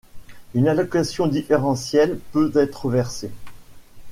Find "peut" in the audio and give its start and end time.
2.31-2.51